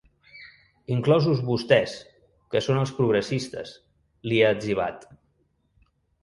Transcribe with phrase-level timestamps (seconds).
[0.93, 1.93] Inclosos vostès,
[2.55, 3.75] que són els progressistes,
[4.33, 5.07] li ha etzibat.